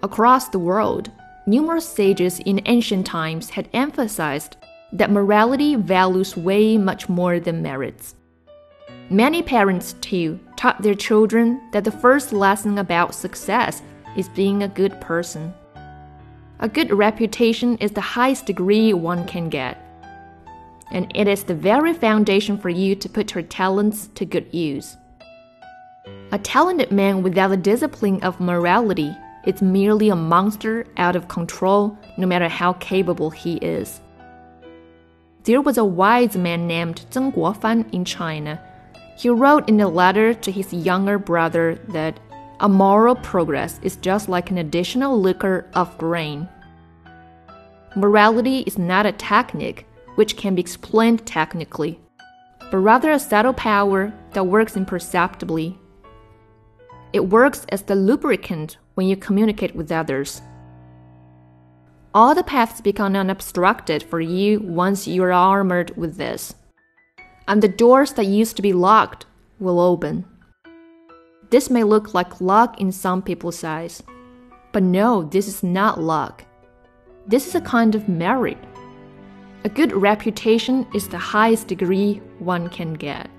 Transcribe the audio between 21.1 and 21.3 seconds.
it